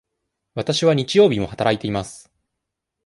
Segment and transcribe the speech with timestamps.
[0.55, 2.31] わたしは日曜日も働いています。